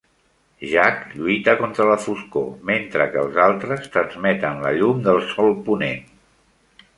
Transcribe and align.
Jack 0.69 1.03
lluita 1.17 1.53
contra 1.59 1.85
la 1.89 1.97
foscor 2.05 2.47
mentre 2.69 3.07
que 3.11 3.21
els 3.25 3.37
altres 3.49 3.85
transmeten 3.97 4.65
la 4.65 4.73
llum 4.81 5.05
del 5.11 5.21
sol 5.35 5.55
ponent. 5.69 6.03